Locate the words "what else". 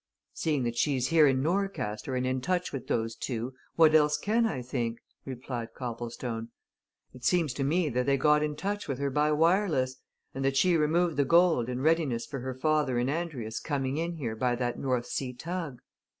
3.75-4.17